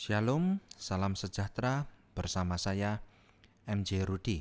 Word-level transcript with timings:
Shalom, 0.00 0.64
salam 0.80 1.12
sejahtera 1.12 1.84
bersama 2.16 2.56
saya 2.56 3.04
MJ 3.68 4.00
Rudi. 4.08 4.40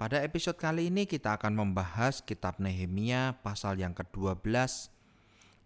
Pada 0.00 0.24
episode 0.24 0.56
kali 0.56 0.88
ini 0.88 1.04
kita 1.04 1.36
akan 1.36 1.52
membahas 1.52 2.24
kitab 2.24 2.56
Nehemia 2.56 3.36
pasal 3.44 3.76
yang 3.76 3.92
ke-12. 3.92 4.40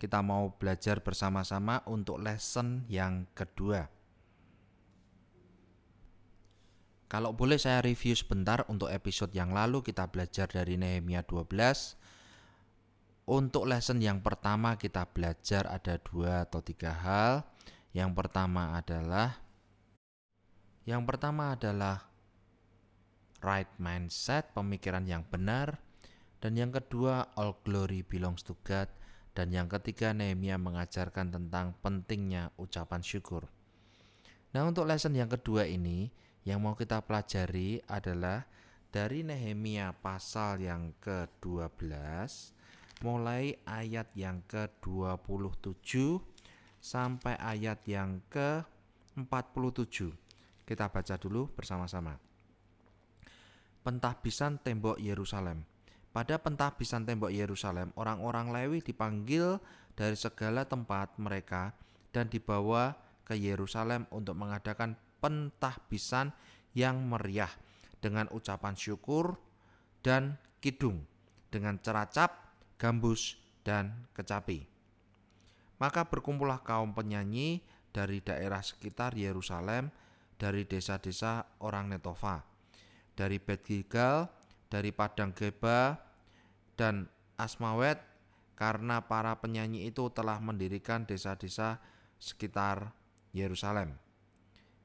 Kita 0.03 0.19
mau 0.27 0.51
belajar 0.59 0.99
bersama-sama 0.99 1.87
untuk 1.87 2.19
lesson 2.19 2.83
yang 2.91 3.31
kedua. 3.39 3.87
Kalau 7.07 7.31
boleh 7.31 7.55
saya 7.55 7.79
review 7.87 8.19
sebentar 8.19 8.67
untuk 8.67 8.91
episode 8.91 9.31
yang 9.31 9.55
lalu 9.55 9.87
kita 9.87 10.11
belajar 10.11 10.51
dari 10.51 10.75
Nehemia 10.75 11.23
12. 11.23 11.55
Untuk 13.31 13.71
lesson 13.71 14.03
yang 14.03 14.19
pertama 14.27 14.75
kita 14.75 15.07
belajar 15.07 15.71
ada 15.71 16.03
dua 16.03 16.51
atau 16.51 16.59
tiga 16.59 16.91
hal. 16.91 17.47
Yang 17.91 18.11
pertama 18.15 18.79
adalah 18.79 19.41
yang 20.89 21.07
pertama 21.07 21.55
adalah 21.55 22.11
right 23.45 23.71
mindset, 23.77 24.51
pemikiran 24.57 25.05
yang 25.07 25.23
benar. 25.29 25.79
Dan 26.41 26.57
yang 26.57 26.73
kedua, 26.73 27.37
all 27.37 27.61
glory 27.61 28.01
belongs 28.01 28.41
to 28.41 28.57
God. 28.65 28.89
Dan 29.37 29.53
yang 29.53 29.69
ketiga, 29.69 30.17
Nehemia 30.17 30.57
mengajarkan 30.57 31.31
tentang 31.31 31.77
pentingnya 31.85 32.51
ucapan 32.57 33.05
syukur. 33.05 33.47
Nah, 34.51 34.67
untuk 34.67 34.89
lesson 34.89 35.15
yang 35.15 35.29
kedua 35.29 35.69
ini, 35.69 36.11
yang 36.49 36.65
mau 36.65 36.75
kita 36.75 37.05
pelajari 37.05 37.85
adalah 37.87 38.49
dari 38.91 39.23
Nehemia 39.23 39.95
pasal 39.95 40.65
yang 40.65 40.97
ke-12 40.99 41.87
mulai 43.01 43.57
ayat 43.65 44.11
yang 44.19 44.43
ke-27 44.51 45.93
sampai 46.81 47.37
ayat 47.37 47.85
yang 47.87 48.25
ke-47. 48.33 50.11
Kita 50.65 50.89
baca 50.89 51.15
dulu 51.21 51.47
bersama-sama 51.53 52.31
pentahbisan 53.81 54.61
tembok 54.61 55.01
Yerusalem. 55.01 55.65
Pada 56.11 56.43
pentahbisan 56.43 57.07
tembok 57.07 57.31
Yerusalem, 57.31 57.95
orang-orang 57.95 58.51
Lewi 58.51 58.79
dipanggil 58.83 59.63
dari 59.95 60.19
segala 60.19 60.67
tempat 60.67 61.17
mereka 61.23 61.71
dan 62.11 62.27
dibawa 62.27 62.99
ke 63.23 63.39
Yerusalem 63.39 64.11
untuk 64.11 64.35
mengadakan 64.35 64.99
pentahbisan 65.23 66.35
yang 66.75 66.99
meriah 67.07 67.51
dengan 68.03 68.27
ucapan 68.35 68.75
syukur 68.75 69.39
dan 70.03 70.35
kidung, 70.59 71.07
dengan 71.53 71.79
ceracap, 71.79 72.59
gambus, 72.75 73.39
dan 73.63 74.09
kecapi. 74.17 74.80
Maka 75.81 76.05
berkumpullah 76.05 76.61
kaum 76.61 76.93
penyanyi 76.93 77.65
dari 77.91 78.21
daerah 78.21 78.61
sekitar 78.61 79.17
Yerusalem, 79.17 79.89
dari 80.37 80.69
desa-desa 80.69 81.59
orang 81.65 81.89
Netofa, 81.89 82.45
dari 83.17 83.41
Bet 83.41 83.65
Gilgal, 83.65 84.29
dari 84.69 84.93
Padang 84.93 85.33
Geba, 85.33 85.97
dan 86.77 87.09
Asmawet 87.37 88.01
karena 88.57 89.01
para 89.05 89.37
penyanyi 89.41 89.89
itu 89.89 90.13
telah 90.13 90.37
mendirikan 90.37 91.09
desa-desa 91.09 91.81
sekitar 92.21 92.93
Yerusalem. 93.33 93.97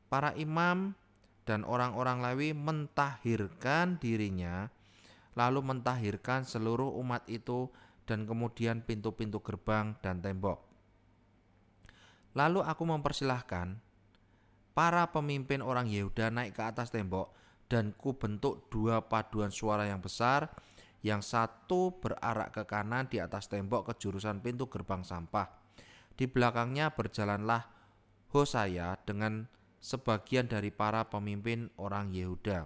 Para 0.08 0.32
imam 0.40 0.96
dan 1.44 1.68
orang-orang 1.68 2.24
Lewi 2.24 2.50
mentahirkan 2.56 4.00
dirinya, 4.00 4.72
lalu 5.36 5.60
mentahirkan 5.60 6.48
seluruh 6.48 6.96
umat 7.04 7.28
itu 7.28 7.68
dan 8.08 8.24
kemudian 8.24 8.80
pintu-pintu 8.80 9.44
gerbang 9.44 9.92
dan 10.00 10.24
tembok. 10.24 10.75
Lalu 12.36 12.60
aku 12.62 12.84
mempersilahkan 12.84 13.80
para 14.76 15.08
pemimpin 15.10 15.64
orang 15.64 15.88
Yehuda 15.88 16.30
naik 16.30 16.60
ke 16.60 16.64
atas 16.68 16.92
tembok 16.92 17.32
dan 17.72 17.96
ku 17.96 18.20
bentuk 18.20 18.68
dua 18.68 19.08
paduan 19.08 19.50
suara 19.50 19.88
yang 19.88 20.04
besar 20.04 20.52
yang 21.06 21.22
satu 21.22 22.02
berarak 22.02 22.52
ke 22.52 22.64
kanan 22.68 23.08
di 23.08 23.22
atas 23.22 23.48
tembok 23.48 23.88
ke 23.88 23.94
jurusan 24.02 24.42
pintu 24.42 24.68
gerbang 24.68 25.06
sampah. 25.06 25.48
Di 26.18 26.26
belakangnya 26.26 26.92
berjalanlah 26.92 27.72
Hosaya 28.34 29.00
dengan 29.06 29.48
sebagian 29.80 30.50
dari 30.50 30.74
para 30.74 31.06
pemimpin 31.08 31.70
orang 31.78 32.10
Yehuda. 32.12 32.66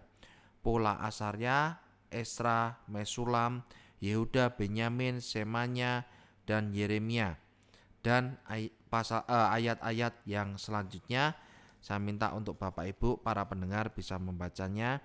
Pola 0.64 0.98
Asarya, 1.04 1.84
Esra, 2.08 2.80
Mesulam, 2.88 3.68
Yehuda, 4.00 4.56
Benyamin, 4.56 5.20
Semanya, 5.20 6.08
dan 6.48 6.72
Yeremia. 6.72 7.38
Dan 8.00 8.40
eh, 8.90 9.48
ayat-ayat 9.62 10.26
yang 10.26 10.58
selanjutnya 10.58 11.38
saya 11.80 12.00
minta 12.02 12.36
untuk 12.36 12.60
Bapak 12.60 12.86
Ibu 12.92 13.24
para 13.24 13.48
pendengar 13.48 13.96
bisa 13.96 14.20
membacanya 14.20 15.00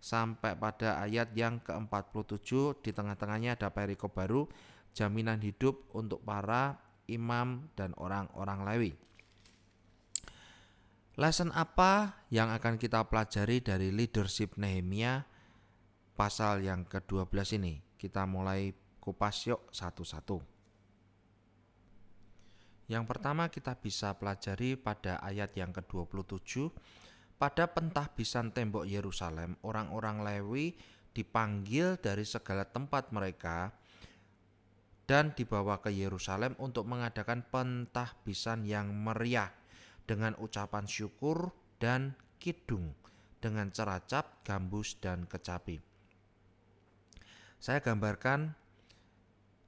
sampai 0.00 0.56
pada 0.56 1.02
ayat 1.04 1.32
yang 1.36 1.60
ke-47 1.60 2.80
di 2.80 2.90
tengah-tengahnya 2.92 3.60
ada 3.60 3.68
perikop 3.68 4.16
baru 4.16 4.48
jaminan 4.96 5.44
hidup 5.44 5.92
untuk 5.92 6.24
para 6.24 6.80
imam 7.10 7.68
dan 7.76 7.92
orang-orang 8.00 8.60
Lewi. 8.64 8.92
Lesson 11.16 11.48
apa 11.56 12.24
yang 12.28 12.52
akan 12.52 12.76
kita 12.76 13.04
pelajari 13.08 13.64
dari 13.64 13.88
leadership 13.88 14.56
Nehemia 14.60 15.24
pasal 16.12 16.60
yang 16.64 16.84
ke-12 16.84 17.56
ini? 17.56 17.80
Kita 17.96 18.28
mulai 18.28 18.72
kupas 19.00 19.48
yuk 19.48 19.64
satu-satu. 19.72 20.55
Yang 22.86 23.04
pertama 23.10 23.50
kita 23.50 23.74
bisa 23.74 24.14
pelajari 24.14 24.78
pada 24.78 25.18
ayat 25.18 25.54
yang 25.58 25.74
ke-27 25.74 26.70
pada 27.36 27.68
pentahbisan 27.68 28.54
tembok 28.54 28.88
Yerusalem 28.88 29.60
orang-orang 29.60 30.24
Lewi 30.24 30.72
dipanggil 31.12 32.00
dari 32.00 32.24
segala 32.24 32.64
tempat 32.64 33.12
mereka 33.12 33.72
dan 35.04 35.36
dibawa 35.36 35.78
ke 35.78 35.92
Yerusalem 35.92 36.58
untuk 36.58 36.88
mengadakan 36.88 37.44
pentahbisan 37.46 38.66
yang 38.66 38.90
meriah 38.90 39.52
dengan 40.08 40.34
ucapan 40.40 40.88
syukur 40.88 41.54
dan 41.78 42.16
kidung 42.40 42.94
dengan 43.38 43.70
ceracap, 43.70 44.42
gambus 44.42 44.98
dan 44.98 45.28
kecapi. 45.30 45.78
Saya 47.62 47.78
gambarkan 47.80 48.65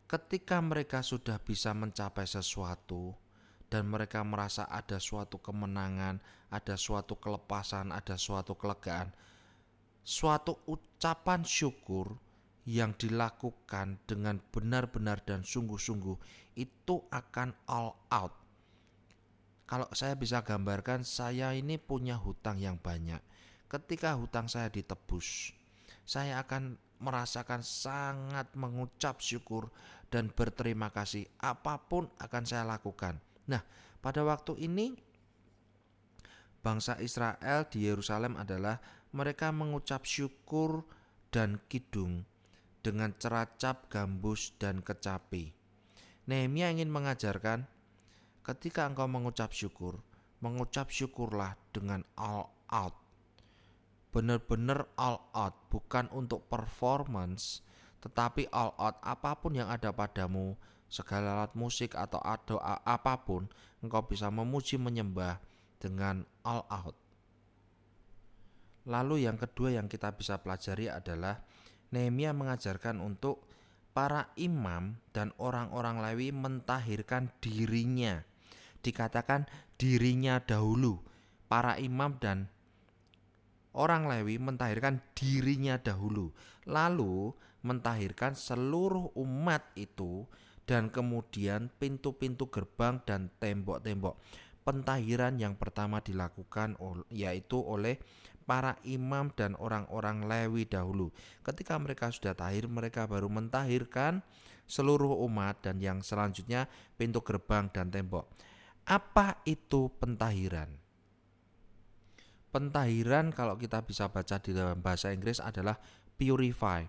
ketika 0.09 0.57
mereka 0.65 1.05
sudah 1.05 1.37
bisa 1.37 1.77
mencapai 1.77 2.25
sesuatu 2.25 3.13
dan 3.69 3.85
mereka 3.85 4.25
merasa 4.25 4.65
ada 4.65 4.97
suatu 4.97 5.37
kemenangan, 5.37 6.17
ada 6.49 6.75
suatu 6.81 7.21
kelepasan, 7.21 7.93
ada 7.93 8.17
suatu 8.17 8.57
kelegaan, 8.57 9.13
suatu 10.01 10.65
ucapan 10.65 11.45
syukur 11.45 12.17
yang 12.65 12.97
dilakukan 12.97 14.01
dengan 14.09 14.41
benar-benar 14.49 15.21
dan 15.29 15.45
sungguh-sungguh 15.45 16.17
itu 16.57 17.05
akan 17.13 17.53
all 17.69 17.93
out. 18.09 18.33
Kalau 19.69 19.85
saya 19.93 20.17
bisa 20.17 20.41
gambarkan, 20.41 21.05
saya 21.05 21.53
ini 21.53 21.77
punya 21.77 22.17
hutang 22.17 22.57
yang 22.57 22.81
banyak. 22.81 23.21
Ketika 23.69 24.17
hutang 24.17 24.49
saya 24.49 24.73
ditebus, 24.73 25.53
saya 26.09 26.41
akan 26.41 26.81
merasakan 26.99 27.63
sangat 27.63 28.51
mengucap 28.59 29.23
syukur 29.23 29.71
dan 30.09 30.33
berterima 30.33 30.89
kasih 30.89 31.29
apa 31.41 31.81
pun 31.89 32.09
akan 32.17 32.43
saya 32.45 32.65
lakukan. 32.65 33.21
Nah, 33.49 33.61
pada 34.01 34.25
waktu 34.25 34.57
ini 34.65 34.97
bangsa 36.65 36.97
Israel 37.01 37.69
di 37.69 37.89
Yerusalem 37.89 38.37
adalah 38.41 38.81
mereka 39.13 39.53
mengucap 39.53 40.05
syukur 40.05 40.85
dan 41.29 41.61
kidung 41.69 42.25
dengan 42.81 43.13
ceracap, 43.17 43.89
gambus, 43.93 44.57
dan 44.57 44.81
kecapi. 44.81 45.53
Nehemia 46.29 46.73
ingin 46.73 46.93
mengajarkan 46.93 47.69
ketika 48.45 48.89
engkau 48.89 49.09
mengucap 49.09 49.53
syukur, 49.53 50.01
mengucap 50.41 50.89
syukurlah 50.89 51.57
dengan 51.73 52.05
all 52.17 52.49
out 52.69 53.09
benar-benar 54.09 54.89
all 54.97 55.29
out, 55.37 55.55
bukan 55.69 56.09
untuk 56.11 56.49
performance, 56.49 57.61
tetapi 57.99 58.47
all 58.55 58.75
out 58.79 58.97
apa 59.03 59.35
pun 59.39 59.59
yang 59.59 59.67
ada 59.67 59.91
padamu, 59.91 60.55
segala 60.87 61.43
alat 61.43 61.53
musik 61.59 61.99
atau 61.99 62.23
doa 62.47 62.81
apa 62.87 63.15
pun, 63.27 63.51
engkau 63.83 64.07
bisa 64.07 64.31
memuji 64.31 64.79
menyembah 64.79 65.43
dengan 65.83 66.23
all 66.47 66.63
out. 66.71 66.97
Lalu 68.89 69.29
yang 69.29 69.37
kedua 69.37 69.77
yang 69.77 69.91
kita 69.91 70.17
bisa 70.17 70.41
pelajari 70.41 70.89
adalah 70.89 71.45
Nehemia 71.93 72.33
mengajarkan 72.33 73.05
untuk 73.05 73.45
para 73.93 74.33
imam 74.39 74.97
dan 75.13 75.35
orang-orang 75.37 76.01
Lewi 76.01 76.33
mentahirkan 76.33 77.29
dirinya. 77.43 78.25
Dikatakan 78.81 79.45
dirinya 79.77 80.41
dahulu. 80.41 81.01
Para 81.49 81.81
imam 81.81 82.17
dan 82.21 82.49
orang 83.79 84.09
Lewi 84.09 84.37
mentahirkan 84.37 85.01
dirinya 85.17 85.81
dahulu, 85.81 86.33
lalu 86.69 87.33
mentahirkan 87.69 88.33
seluruh 88.33 89.13
umat 89.13 89.69
itu 89.77 90.25
dan 90.65 90.89
kemudian 90.89 91.69
pintu-pintu 91.77 92.49
gerbang 92.49 93.01
dan 93.05 93.29
tembok-tembok. 93.37 94.17
pentahiran 94.69 95.41
yang 95.41 95.57
pertama 95.57 96.05
dilakukan 96.05 96.77
yaitu 97.09 97.57
oleh 97.57 97.97
para 98.45 98.77
imam 98.85 99.33
dan 99.33 99.57
orang-orang 99.57 100.29
Lewi 100.29 100.69
dahulu. 100.69 101.09
Ketika 101.41 101.81
mereka 101.81 102.13
sudah 102.13 102.37
tahir, 102.37 102.69
mereka 102.69 103.09
baru 103.09 103.33
mentahirkan 103.33 104.21
seluruh 104.69 105.25
umat 105.25 105.65
dan 105.65 105.81
yang 105.81 106.05
selanjutnya 106.05 106.69
pintu 107.01 107.25
gerbang 107.25 107.73
dan 107.73 107.89
tembok. 107.89 108.29
Apa 108.85 109.41
itu 109.49 109.89
pentahiran? 109.97 110.69
Pentahiran 112.49 113.33
kalau 113.37 113.61
kita 113.61 113.85
bisa 113.85 114.09
baca 114.09 114.41
di 114.41 114.57
dalam 114.57 114.81
bahasa 114.81 115.13
Inggris 115.13 115.41
adalah 115.41 115.77
purify 116.17 116.85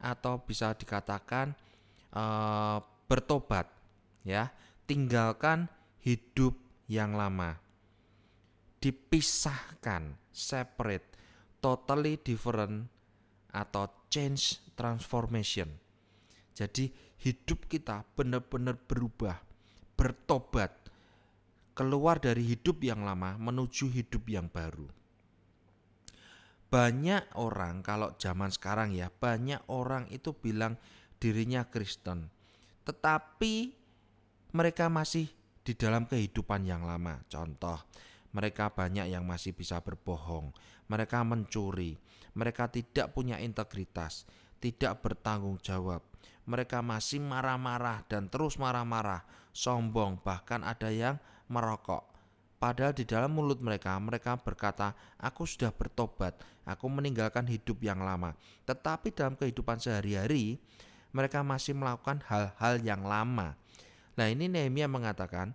atau 0.00 0.40
bisa 0.42 0.76
dikatakan 0.76 1.56
uh, 2.12 2.78
bertobat 3.06 3.68
ya, 4.22 4.52
tinggalkan 4.84 5.70
hidup 6.02 6.54
yang 6.86 7.18
lama 7.18 7.58
dipisahkan, 8.86 10.14
separate, 10.30 11.10
totally 11.58 12.20
different 12.20 12.86
atau 13.50 13.90
change 14.12 14.62
transformation. 14.78 15.66
Jadi 16.54 16.92
hidup 17.18 17.66
kita 17.66 18.06
benar-benar 18.14 18.78
berubah, 18.86 19.42
bertobat, 19.98 20.70
keluar 21.74 22.22
dari 22.22 22.46
hidup 22.46 22.78
yang 22.84 23.02
lama 23.02 23.34
menuju 23.36 23.90
hidup 23.90 24.22
yang 24.30 24.46
baru. 24.46 24.86
Banyak 26.66 27.38
orang 27.38 27.86
kalau 27.86 28.14
zaman 28.18 28.50
sekarang 28.50 28.90
ya, 28.90 29.08
banyak 29.08 29.62
orang 29.70 30.10
itu 30.10 30.34
bilang 30.34 30.74
dirinya 31.22 31.64
Kristen. 31.66 32.28
Tetapi 32.82 33.54
mereka 34.54 34.90
masih 34.90 35.30
di 35.66 35.74
dalam 35.74 36.06
kehidupan 36.06 36.62
yang 36.62 36.86
lama. 36.86 37.22
Contoh, 37.26 37.82
mereka 38.30 38.70
banyak 38.70 39.10
yang 39.10 39.26
masih 39.26 39.56
bisa 39.56 39.82
berbohong, 39.82 40.54
mereka 40.86 41.26
mencuri, 41.26 41.98
mereka 42.36 42.70
tidak 42.70 43.10
punya 43.16 43.40
integritas, 43.42 44.28
tidak 44.62 45.02
bertanggung 45.02 45.58
jawab. 45.58 46.04
Mereka 46.46 46.78
masih 46.78 47.18
marah-marah 47.18 48.06
dan 48.06 48.30
terus 48.30 48.54
marah-marah, 48.54 49.26
sombong, 49.50 50.22
bahkan 50.22 50.62
ada 50.62 50.94
yang 50.94 51.18
merokok. 51.50 52.15
Padahal 52.66 52.90
di 52.90 53.06
dalam 53.06 53.30
mulut 53.30 53.62
mereka, 53.62 53.94
mereka 54.02 54.34
berkata, 54.42 54.90
"Aku 55.22 55.46
sudah 55.46 55.70
bertobat, 55.70 56.34
aku 56.66 56.90
meninggalkan 56.90 57.46
hidup 57.46 57.78
yang 57.78 58.02
lama." 58.02 58.34
Tetapi 58.66 59.14
dalam 59.14 59.38
kehidupan 59.38 59.78
sehari-hari, 59.78 60.58
mereka 61.14 61.46
masih 61.46 61.78
melakukan 61.78 62.26
hal-hal 62.26 62.82
yang 62.82 63.06
lama. 63.06 63.54
Nah, 64.18 64.26
ini 64.26 64.50
Nehemia 64.50 64.90
mengatakan, 64.90 65.54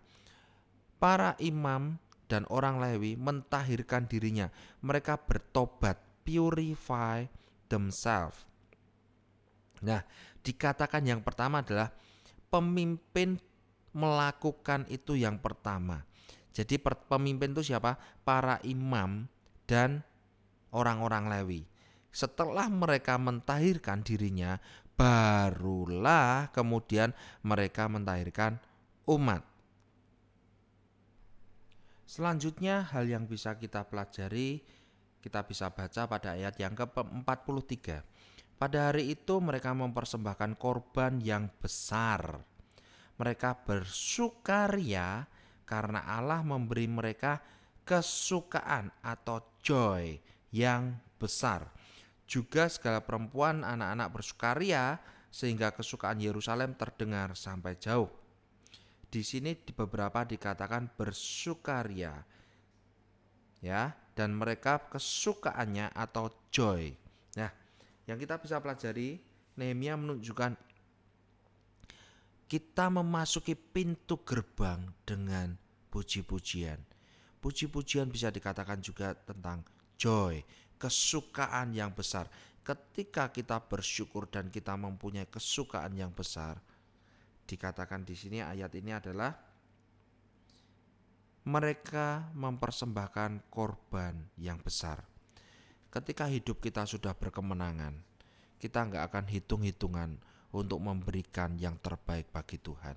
para 1.03 1.35
imam 1.43 1.99
dan 2.31 2.47
orang 2.47 2.79
Lewi 2.79 3.19
mentahirkan 3.19 4.07
dirinya. 4.07 4.47
Mereka 4.79 5.19
bertobat, 5.27 5.99
purify 6.23 7.27
themselves. 7.67 8.47
Nah, 9.83 9.99
dikatakan 10.47 11.03
yang 11.03 11.19
pertama 11.19 11.59
adalah 11.59 11.91
pemimpin 12.47 13.35
melakukan 13.91 14.87
itu 14.87 15.19
yang 15.19 15.35
pertama. 15.43 16.07
Jadi 16.51 16.75
pemimpin 16.83 17.56
itu 17.56 17.71
siapa? 17.74 17.95
Para 18.27 18.59
imam 18.68 19.27
dan 19.68 20.03
orang-orang 20.75 21.31
Lewi. 21.31 21.62
Setelah 22.12 22.68
mereka 22.68 23.15
mentahirkan 23.15 24.03
dirinya, 24.03 24.59
barulah 25.00 26.51
kemudian 26.51 27.15
mereka 27.42 27.88
mentahirkan 27.88 28.59
umat. 29.07 29.48
Selanjutnya 32.03 32.83
hal 32.92 33.07
yang 33.07 33.24
bisa 33.24 33.56
kita 33.56 33.88
pelajari 33.88 34.59
kita 35.21 35.45
bisa 35.45 35.69
baca 35.69 36.09
pada 36.09 36.33
ayat 36.33 36.57
yang 36.57 36.74
ke-43. 36.74 38.01
Pada 38.57 38.89
hari 38.89 39.13
itu 39.13 39.38
mereka 39.38 39.71
mempersembahkan 39.77 40.57
korban 40.57 41.21
yang 41.21 41.50
besar. 41.62 42.42
Mereka 43.21 43.62
bersukaria 43.62 45.30
karena 45.71 46.03
Allah 46.03 46.44
memberi 46.44 46.83
mereka 46.91 47.39
kesukaan 47.88 48.91
atau 49.00 49.39
joy 49.63 50.19
yang 50.51 51.00
besar. 51.15 51.71
Juga 52.27 52.68
segala 52.68 53.00
perempuan 53.00 53.63
anak-anak 53.63 54.12
bersukaria 54.12 55.00
sehingga 55.31 55.71
kesukaan 55.71 56.19
Yerusalem 56.19 56.75
terdengar 56.75 57.39
sampai 57.39 57.79
jauh 57.79 58.12
di 59.12 59.21
sini 59.27 59.51
di 59.59 59.75
beberapa 59.75 60.23
dikatakan 60.23 60.95
bersukaria. 60.95 62.15
Ya, 63.62 63.94
dan 64.18 64.33
mereka 64.33 64.89
kesukaannya 64.89 65.94
atau 65.94 66.33
joy. 66.50 66.95
Nah, 67.38 67.51
yang 68.09 68.18
kita 68.18 68.41
bisa 68.41 68.57
pelajari 68.57 69.21
Nehemia 69.59 69.94
menunjukkan 70.00 70.57
kita 72.51 72.92
memasuki 72.92 73.56
pintu 73.56 74.27
gerbang 74.27 74.83
dengan 75.07 75.56
puji-pujian. 75.88 76.83
Puji-pujian 77.39 78.12
bisa 78.12 78.27
dikatakan 78.27 78.83
juga 78.83 79.15
tentang 79.15 79.63
joy, 79.95 80.44
kesukaan 80.75 81.71
yang 81.71 81.95
besar. 81.95 82.27
Ketika 82.59 83.31
kita 83.31 83.56
bersyukur 83.63 84.27
dan 84.27 84.51
kita 84.51 84.75
mempunyai 84.75 85.31
kesukaan 85.31 85.95
yang 85.95 86.12
besar, 86.12 86.59
dikatakan 87.48 88.03
di 88.03 88.19
sini 88.19 88.44
ayat 88.44 88.75
ini 88.75 88.92
adalah 89.00 89.31
mereka 91.47 92.36
mempersembahkan 92.36 93.47
korban 93.47 94.27
yang 94.36 94.59
besar. 94.59 95.00
Ketika 95.88 96.27
hidup 96.27 96.59
kita 96.59 96.83
sudah 96.83 97.15
berkemenangan, 97.15 97.95
kita 98.59 98.92
nggak 98.92 99.07
akan 99.07 99.25
hitung-hitungan 99.31 100.19
untuk 100.51 100.80
memberikan 100.83 101.56
yang 101.56 101.80
terbaik 101.80 102.31
bagi 102.31 102.59
Tuhan. 102.59 102.95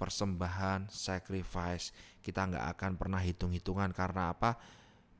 Persembahan, 0.00 0.88
sacrifice, 0.88 1.92
kita 2.24 2.48
nggak 2.48 2.66
akan 2.76 2.92
pernah 2.96 3.20
hitung-hitungan 3.20 3.92
karena 3.92 4.32
apa? 4.32 4.56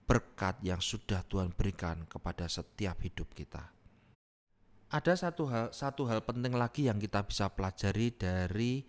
Berkat 0.09 0.59
yang 0.65 0.81
sudah 0.81 1.21
Tuhan 1.29 1.53
berikan 1.53 2.09
kepada 2.09 2.49
setiap 2.49 2.99
hidup 3.05 3.31
kita 3.37 3.81
ada 4.91 5.15
satu 5.15 5.47
hal 5.47 5.71
satu 5.71 6.03
hal 6.11 6.19
penting 6.27 6.51
lagi 6.51 6.91
yang 6.91 6.99
kita 6.99 7.23
bisa 7.23 7.47
pelajari 7.47 8.11
dari 8.11 8.83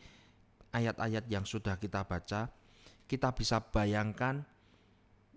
ayat-ayat 0.73 1.29
yang 1.29 1.45
sudah 1.45 1.77
kita 1.77 2.01
baca. 2.01 2.49
Kita 3.05 3.29
bisa 3.37 3.61
bayangkan 3.61 4.41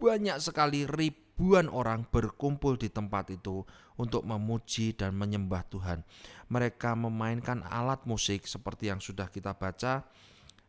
banyak 0.00 0.40
sekali 0.40 0.88
ribuan 1.34 1.66
orang 1.66 2.06
berkumpul 2.06 2.78
di 2.78 2.86
tempat 2.86 3.34
itu 3.34 3.66
untuk 3.98 4.22
memuji 4.22 4.94
dan 4.94 5.18
menyembah 5.18 5.66
Tuhan. 5.66 6.06
Mereka 6.46 6.94
memainkan 6.94 7.66
alat 7.66 8.06
musik 8.06 8.46
seperti 8.46 8.86
yang 8.86 9.02
sudah 9.02 9.26
kita 9.26 9.50
baca. 9.50 10.06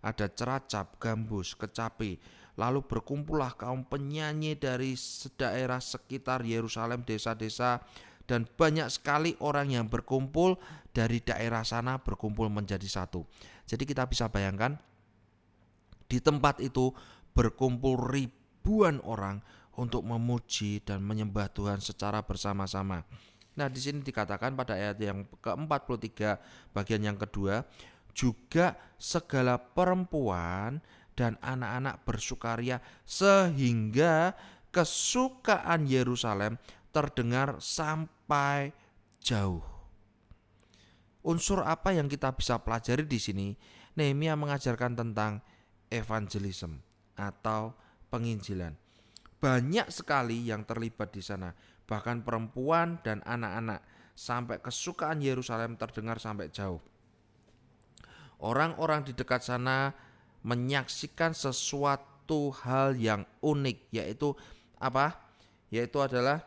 Ada 0.02 0.26
ceracap, 0.34 0.98
gambus, 0.98 1.54
kecapi, 1.54 2.18
lalu 2.58 2.82
berkumpullah 2.82 3.54
kaum 3.54 3.86
penyanyi 3.86 4.58
dari 4.58 4.98
daerah 5.38 5.78
sekitar 5.78 6.42
Yerusalem, 6.42 7.06
desa-desa, 7.06 7.86
dan 8.26 8.50
banyak 8.50 8.90
sekali 8.90 9.38
orang 9.46 9.70
yang 9.70 9.86
berkumpul 9.86 10.58
dari 10.90 11.22
daerah 11.22 11.62
sana 11.62 12.02
berkumpul 12.02 12.50
menjadi 12.50 12.90
satu. 12.90 13.22
Jadi 13.70 13.86
kita 13.86 14.10
bisa 14.10 14.34
bayangkan 14.34 14.82
di 16.10 16.18
tempat 16.18 16.58
itu 16.58 16.90
berkumpul 17.38 18.02
ribuan 18.10 18.98
orang 19.06 19.46
untuk 19.76 20.04
memuji 20.04 20.80
dan 20.84 21.04
menyembah 21.04 21.52
Tuhan 21.52 21.80
secara 21.84 22.24
bersama-sama. 22.24 23.04
Nah, 23.56 23.68
di 23.72 23.80
sini 23.80 24.04
dikatakan 24.04 24.52
pada 24.56 24.76
ayat 24.76 25.00
yang 25.00 25.24
ke-43 25.40 26.12
bagian 26.76 27.02
yang 27.04 27.16
kedua, 27.16 27.64
juga 28.16 28.76
segala 29.00 29.60
perempuan 29.60 30.84
dan 31.16 31.40
anak-anak 31.40 32.04
bersukaria 32.04 32.84
sehingga 33.08 34.36
kesukaan 34.72 35.88
Yerusalem 35.88 36.60
terdengar 36.92 37.60
sampai 37.64 38.76
jauh. 39.24 39.64
Unsur 41.24 41.64
apa 41.64 41.96
yang 41.96 42.12
kita 42.12 42.36
bisa 42.36 42.60
pelajari 42.60 43.08
di 43.08 43.20
sini? 43.20 43.48
Nehemia 43.96 44.36
mengajarkan 44.36 45.00
tentang 45.00 45.40
evangelism 45.88 46.84
atau 47.16 47.72
penginjilan. 48.12 48.85
Banyak 49.40 49.92
sekali 49.92 50.48
yang 50.48 50.64
terlibat 50.64 51.12
di 51.12 51.22
sana, 51.22 51.52
bahkan 51.86 52.24
perempuan 52.26 53.00
dan 53.04 53.22
anak-anak, 53.28 53.84
sampai 54.16 54.64
kesukaan 54.64 55.20
Yerusalem 55.20 55.76
terdengar 55.76 56.18
sampai 56.24 56.48
jauh. 56.48 56.80
Orang-orang 58.40 59.04
di 59.04 59.12
dekat 59.12 59.44
sana 59.44 59.92
menyaksikan 60.48 61.36
sesuatu 61.36 62.56
hal 62.64 62.96
yang 62.96 63.28
unik, 63.44 63.92
yaitu 63.92 64.32
apa? 64.80 65.20
Yaitu 65.68 66.00
adalah 66.00 66.44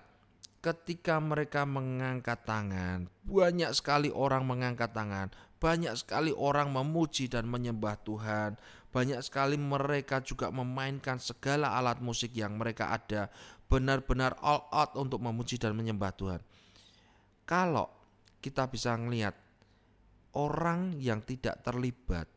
ketika 0.64 1.20
mereka 1.20 1.68
mengangkat 1.68 2.40
tangan, 2.42 3.06
banyak 3.24 3.70
sekali 3.76 4.10
orang 4.10 4.42
mengangkat 4.48 4.90
tangan, 4.90 5.30
banyak 5.58 5.94
sekali 5.98 6.30
orang 6.34 6.70
memuji 6.70 7.26
dan 7.30 7.46
menyembah 7.46 7.98
Tuhan, 8.02 8.58
Banyak 8.88 9.20
sekali 9.20 9.60
mereka 9.60 10.24
juga 10.24 10.48
memainkan 10.48 11.20
segala 11.20 11.76
alat 11.76 12.00
musik 12.00 12.32
yang 12.32 12.56
mereka 12.56 12.88
ada 12.94 13.28
benar-benar 13.68 14.34
all 14.40 14.64
out 14.72 14.96
untuk 14.96 15.20
memuji 15.20 15.60
dan 15.60 15.76
menyembah 15.76 16.12
Tuhan. 16.16 16.40
Kalau 17.44 17.92
kita 18.40 18.64
bisa 18.72 18.96
melihat 18.96 19.36
orang 20.32 20.96
yang 20.96 21.20
tidak 21.20 21.60
terlibat 21.60 22.28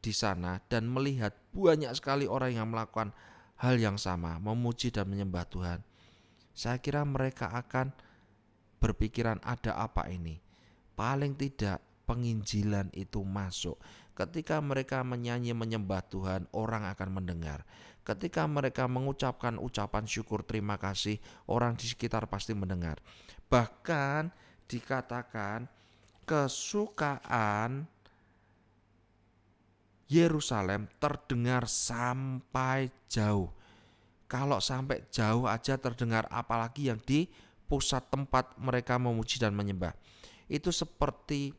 di 0.00 0.12
sana 0.12 0.60
dan 0.68 0.88
melihat 0.88 1.36
banyak 1.52 1.92
sekali 1.92 2.24
orang 2.24 2.56
yang 2.56 2.68
melakukan 2.68 3.12
hal 3.60 3.76
yang 3.76 4.00
sama, 4.00 4.40
memuji 4.40 4.88
dan 4.88 5.08
menyembah 5.08 5.44
Tuhan. 5.48 5.80
Saya 6.56 6.80
kira 6.80 7.04
mereka 7.04 7.52
akan 7.52 7.92
berpikiran 8.80 9.40
ada 9.44 9.76
apa 9.76 10.08
ini. 10.08 10.40
Paling 10.96 11.36
tidak 11.36 11.80
penginjilan 12.08 12.90
itu 12.96 13.20
masuk. 13.22 13.76
Ketika 14.20 14.60
mereka 14.60 15.00
menyanyi 15.00 15.56
menyembah 15.56 16.04
Tuhan, 16.04 16.44
orang 16.52 16.84
akan 16.92 17.08
mendengar. 17.08 17.64
Ketika 18.04 18.44
mereka 18.44 18.84
mengucapkan 18.84 19.56
ucapan 19.56 20.04
syukur 20.04 20.44
terima 20.44 20.76
kasih, 20.76 21.16
orang 21.48 21.72
di 21.72 21.88
sekitar 21.88 22.28
pasti 22.28 22.52
mendengar. 22.52 23.00
Bahkan 23.48 24.28
dikatakan 24.68 25.64
kesukaan 26.28 27.88
Yerusalem 30.04 30.84
terdengar 31.00 31.64
sampai 31.64 32.92
jauh. 33.08 33.48
Kalau 34.28 34.60
sampai 34.60 35.08
jauh 35.08 35.48
aja 35.48 35.80
terdengar 35.80 36.28
apalagi 36.28 36.92
yang 36.92 37.00
di 37.00 37.24
pusat 37.64 38.04
tempat 38.12 38.52
mereka 38.60 39.00
memuji 39.00 39.40
dan 39.40 39.56
menyembah. 39.56 39.96
Itu 40.44 40.74
seperti 40.76 41.56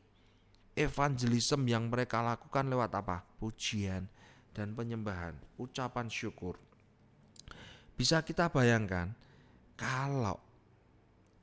evangelism 0.76 1.68
yang 1.68 1.92
mereka 1.92 2.24
lakukan 2.24 2.68
lewat 2.72 2.92
apa? 2.96 3.24
Pujian 3.40 4.08
dan 4.52 4.76
penyembahan, 4.76 5.36
ucapan 5.60 6.08
syukur. 6.12 6.60
Bisa 7.96 8.24
kita 8.24 8.50
bayangkan 8.50 9.14
kalau 9.76 10.40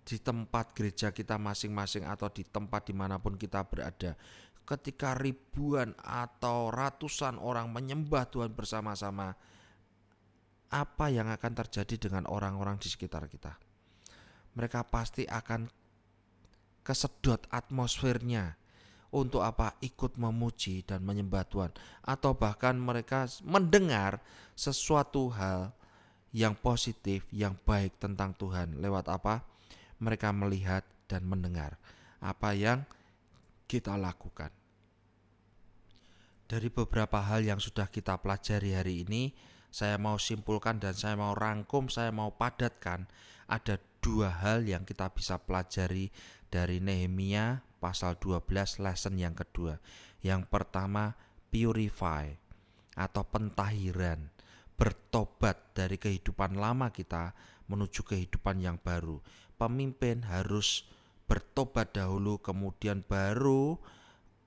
di 0.08 0.16
tempat 0.16 0.72
gereja 0.72 1.12
kita 1.12 1.36
masing-masing 1.36 2.08
atau 2.08 2.32
di 2.32 2.40
tempat 2.40 2.88
di 2.88 2.96
mana 2.96 3.20
pun 3.20 3.36
kita 3.36 3.60
berada, 3.68 4.16
ketika 4.64 5.12
ribuan 5.16 5.92
atau 6.00 6.72
ratusan 6.72 7.36
orang 7.36 7.68
menyembah 7.68 8.24
Tuhan 8.28 8.52
bersama-sama, 8.56 9.36
apa 10.68 11.06
yang 11.08 11.28
akan 11.32 11.52
terjadi 11.64 12.08
dengan 12.08 12.24
orang-orang 12.28 12.76
di 12.76 12.88
sekitar 12.88 13.28
kita? 13.28 13.56
Mereka 14.56 14.88
pasti 14.88 15.24
akan 15.24 15.68
kesedot 16.84 17.44
atmosfernya, 17.52 18.56
untuk 19.14 19.40
apa? 19.40 19.76
Ikut 19.80 20.20
memuji 20.20 20.84
dan 20.84 21.04
menyembah 21.04 21.44
Tuhan. 21.48 21.72
Atau 22.04 22.36
bahkan 22.36 22.76
mereka 22.76 23.24
mendengar 23.44 24.20
sesuatu 24.52 25.32
hal 25.32 25.72
yang 26.32 26.52
positif 26.52 27.24
yang 27.32 27.56
baik 27.64 27.96
tentang 27.96 28.36
Tuhan. 28.36 28.78
Lewat 28.80 29.08
apa? 29.08 29.44
Mereka 29.98 30.30
melihat 30.36 30.84
dan 31.08 31.24
mendengar 31.24 31.80
apa 32.20 32.52
yang 32.52 32.84
kita 33.64 33.96
lakukan. 33.96 34.52
Dari 36.48 36.72
beberapa 36.72 37.20
hal 37.20 37.44
yang 37.44 37.60
sudah 37.60 37.92
kita 37.92 38.16
pelajari 38.20 38.72
hari 38.72 39.04
ini 39.04 39.32
saya 39.68 40.00
mau 40.00 40.16
simpulkan 40.16 40.80
dan 40.80 40.96
saya 40.96 41.12
mau 41.12 41.36
rangkum 41.36 41.92
saya 41.92 42.08
mau 42.08 42.32
padatkan 42.32 43.04
ada 43.44 43.76
dua 44.00 44.32
hal 44.32 44.64
yang 44.64 44.88
kita 44.88 45.12
bisa 45.12 45.36
pelajari 45.36 46.08
dari 46.48 46.80
Nehemia 46.80 47.60
pasal 47.78 48.18
12 48.18 48.82
lesson 48.82 49.14
yang 49.16 49.34
kedua. 49.34 49.78
Yang 50.20 50.50
pertama 50.50 51.14
purify 51.48 52.34
atau 52.98 53.22
pentahiran, 53.22 54.30
bertobat 54.74 55.74
dari 55.74 55.96
kehidupan 55.96 56.58
lama 56.58 56.90
kita 56.90 57.32
menuju 57.70 58.02
kehidupan 58.02 58.58
yang 58.58 58.76
baru. 58.82 59.22
Pemimpin 59.54 60.26
harus 60.26 60.86
bertobat 61.30 61.94
dahulu 61.94 62.42
kemudian 62.42 63.02
baru 63.06 63.78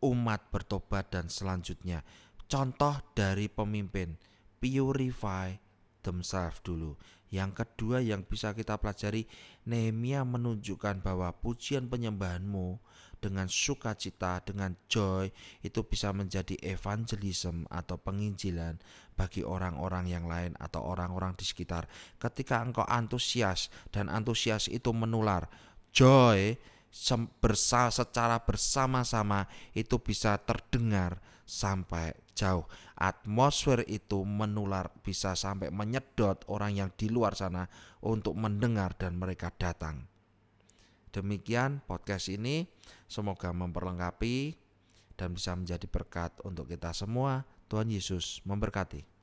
umat 0.01 0.49
bertobat 0.49 1.13
dan 1.13 1.29
selanjutnya. 1.29 2.01
Contoh 2.49 2.99
dari 3.15 3.47
pemimpin 3.47 4.17
purify 4.59 5.55
themselves 6.03 6.59
dulu. 6.65 6.97
Yang 7.31 7.63
kedua 7.63 8.03
yang 8.03 8.27
bisa 8.27 8.51
kita 8.51 8.75
pelajari, 8.75 9.23
Nehemia 9.63 10.27
menunjukkan 10.27 10.99
bahwa 10.99 11.31
pujian 11.31 11.87
penyembahanmu 11.87 12.75
dengan 13.21 13.45
sukacita, 13.45 14.41
dengan 14.41 14.73
joy, 14.89 15.29
itu 15.61 15.85
bisa 15.85 16.09
menjadi 16.09 16.57
evangelism 16.65 17.69
atau 17.69 18.01
penginjilan 18.01 18.81
bagi 19.13 19.45
orang-orang 19.45 20.09
yang 20.09 20.25
lain 20.25 20.57
atau 20.57 20.81
orang-orang 20.81 21.37
di 21.37 21.45
sekitar. 21.45 21.85
Ketika 22.17 22.65
engkau 22.65 22.83
antusias 22.89 23.69
dan 23.93 24.09
antusias 24.09 24.65
itu 24.67 24.89
menular, 24.89 25.45
joy 25.93 26.57
bersa 27.39 27.87
secara 27.87 28.43
bersama-sama 28.43 29.47
itu 29.71 29.95
bisa 30.01 30.35
terdengar 30.43 31.23
sampai 31.47 32.11
jauh. 32.35 32.67
Atmosfer 32.99 33.87
itu 33.87 34.27
menular 34.27 34.91
bisa 34.99 35.33
sampai 35.33 35.71
menyedot 35.71 36.43
orang 36.51 36.75
yang 36.75 36.89
di 36.91 37.07
luar 37.07 37.33
sana 37.37 37.69
untuk 38.03 38.35
mendengar 38.35 38.93
dan 38.99 39.15
mereka 39.15 39.53
datang. 39.55 40.10
Demikian 41.11 41.83
podcast 41.83 42.31
ini, 42.31 42.63
semoga 43.03 43.51
memperlengkapi 43.51 44.55
dan 45.19 45.35
bisa 45.35 45.51
menjadi 45.53 45.83
berkat 45.91 46.31
untuk 46.47 46.71
kita 46.71 46.95
semua. 46.95 47.43
Tuhan 47.67 47.91
Yesus 47.91 48.39
memberkati. 48.47 49.20